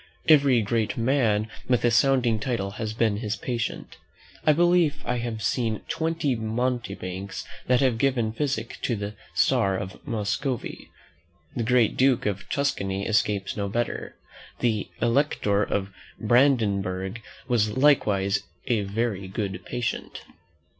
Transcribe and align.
Every 0.27 0.63
great 0.63 0.97
man 0.97 1.47
with 1.67 1.85
a 1.85 1.91
sounding 1.91 2.39
title 2.39 2.71
has 2.81 2.91
been 2.95 3.17
his 3.17 3.35
patient. 3.35 3.97
I 4.43 4.51
believe 4.51 4.95
I 5.05 5.19
have 5.19 5.43
seen 5.43 5.81
twenty 5.87 6.35
mountebanks 6.35 7.45
that 7.67 7.81
have 7.81 7.99
given 7.99 8.33
physic 8.33 8.79
to 8.81 8.95
the 8.95 9.13
Czar 9.37 9.77
of 9.77 9.99
Muscovy. 10.07 10.89
The 11.55 11.61
Great 11.61 11.97
Duke 11.97 12.25
of 12.25 12.49
Tuscany 12.49 13.05
escapes 13.05 13.55
no 13.55 13.69
better. 13.69 14.15
The 14.59 14.89
Elector 15.03 15.61
of 15.61 15.91
Brandenburg 16.19 17.21
was 17.47 17.77
likewise 17.77 18.41
a 18.65 18.81
very 18.81 19.27
good 19.27 19.63
patient. 19.67 20.23